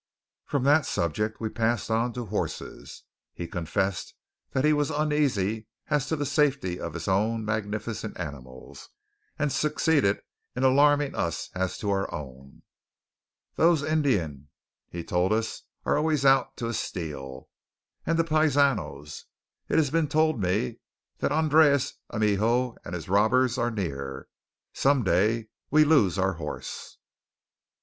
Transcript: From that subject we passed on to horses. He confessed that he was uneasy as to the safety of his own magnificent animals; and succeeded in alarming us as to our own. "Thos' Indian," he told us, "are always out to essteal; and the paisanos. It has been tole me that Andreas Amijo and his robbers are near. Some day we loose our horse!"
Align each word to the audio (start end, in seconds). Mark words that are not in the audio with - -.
From 0.47 0.63
that 0.63 0.87
subject 0.87 1.39
we 1.39 1.49
passed 1.49 1.91
on 1.91 2.11
to 2.13 2.25
horses. 2.25 3.03
He 3.35 3.45
confessed 3.45 4.15
that 4.49 4.65
he 4.65 4.73
was 4.73 4.89
uneasy 4.89 5.67
as 5.91 6.07
to 6.07 6.15
the 6.15 6.25
safety 6.25 6.79
of 6.79 6.95
his 6.95 7.07
own 7.07 7.45
magnificent 7.45 8.19
animals; 8.19 8.89
and 9.37 9.51
succeeded 9.51 10.19
in 10.55 10.63
alarming 10.63 11.13
us 11.13 11.51
as 11.53 11.77
to 11.77 11.91
our 11.91 12.11
own. 12.11 12.63
"Thos' 13.57 13.83
Indian," 13.83 14.47
he 14.89 15.03
told 15.03 15.31
us, 15.31 15.61
"are 15.85 15.99
always 15.99 16.25
out 16.25 16.57
to 16.57 16.65
essteal; 16.65 17.47
and 18.03 18.17
the 18.17 18.23
paisanos. 18.23 19.25
It 19.69 19.75
has 19.77 19.91
been 19.91 20.07
tole 20.07 20.35
me 20.35 20.77
that 21.19 21.31
Andreas 21.31 21.99
Amijo 22.11 22.75
and 22.83 22.95
his 22.95 23.07
robbers 23.07 23.59
are 23.59 23.69
near. 23.69 24.27
Some 24.73 25.03
day 25.03 25.49
we 25.69 25.83
loose 25.85 26.17
our 26.17 26.33
horse!" 26.33 26.97